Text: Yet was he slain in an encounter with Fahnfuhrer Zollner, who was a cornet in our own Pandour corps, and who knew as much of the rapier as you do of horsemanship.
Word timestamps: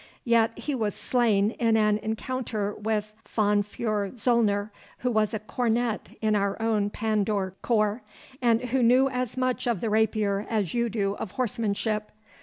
Yet 0.23 0.55
was 0.67 0.95
he 0.99 1.05
slain 1.09 1.51
in 1.59 1.77
an 1.77 1.99
encounter 1.99 2.73
with 2.73 3.13
Fahnfuhrer 3.23 4.13
Zollner, 4.17 4.71
who 4.97 5.11
was 5.11 5.31
a 5.31 5.37
cornet 5.37 6.17
in 6.21 6.35
our 6.35 6.59
own 6.59 6.89
Pandour 6.89 7.53
corps, 7.61 8.01
and 8.41 8.61
who 8.63 8.81
knew 8.81 9.09
as 9.09 9.37
much 9.37 9.67
of 9.67 9.79
the 9.79 9.91
rapier 9.91 10.47
as 10.49 10.73
you 10.73 10.89
do 10.89 11.13
of 11.17 11.33
horsemanship. 11.33 12.11